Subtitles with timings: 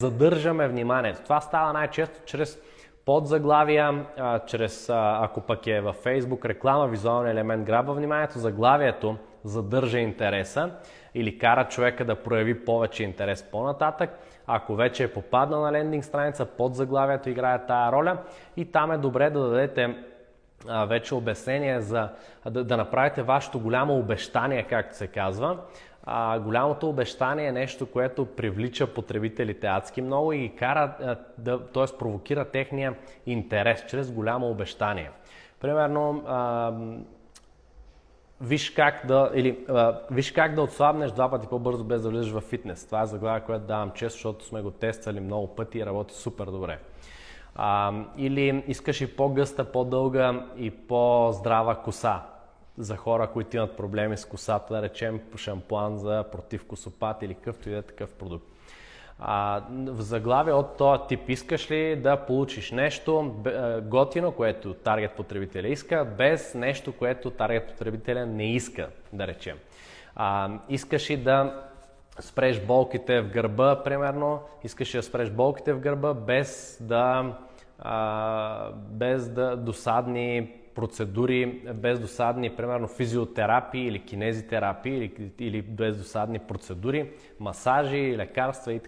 [0.00, 1.22] задържаме вниманието.
[1.22, 2.58] Това става най-често чрез
[3.06, 4.06] подзаглавия,
[4.46, 10.70] чрез, ако пък е във Facebook реклама, визуален елемент грабва вниманието, заглавието задържа интереса
[11.14, 14.10] или кара човека да прояви повече интерес по-нататък.
[14.46, 18.18] Ако вече е попаднал на лендинг страница, под заглавието играе тая роля
[18.56, 19.96] и там е добре да дадете
[20.86, 22.08] вече обяснение за
[22.46, 25.58] да, да направите вашето голямо обещание, както се казва.
[26.04, 31.98] А, голямото обещание е нещо, което привлича потребителите адски много и кара, а, да, т.е.
[31.98, 32.94] провокира техния
[33.26, 35.10] интерес чрез голямо обещание.
[35.60, 36.72] Примерно, а,
[38.40, 42.32] виж как да, или, а, виж как да отслабнеш два пъти по-бързо без да влизаш
[42.32, 42.86] в фитнес.
[42.86, 46.44] Това е заглавие, което давам често, защото сме го тествали много пъти и работи супер
[46.44, 46.78] добре.
[47.54, 52.22] А, или искаш и по-гъста, по-дълга и по-здрава коса
[52.80, 57.68] за хора, които имат проблеми с косата, да речем шампуан за против косопат или какъвто
[57.68, 58.46] и да е такъв продукт.
[59.18, 63.34] А, в заглавие от този тип искаш ли да получиш нещо
[63.82, 69.56] готино, което таргет потребителя иска, без нещо, което таргет потребителя не иска, да речем.
[70.16, 71.62] А, искаш ли да
[72.20, 77.36] спреш болките в гърба, примерно, искаш да спреш болките в гърба, без да,
[77.78, 86.38] а, без да досадни процедури, без досадни, примерно физиотерапии или кинезитерапии или, или без досадни
[86.38, 88.78] процедури, масажи, лекарства и